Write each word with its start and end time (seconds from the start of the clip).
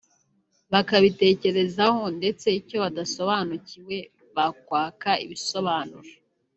bakabitekerezaho 0.71 2.01
ndetse 2.17 2.47
icyo 2.59 2.75
badasobanukiwe 2.83 3.97
bakwaka 4.35 5.09
ibisobanuro 5.23 6.09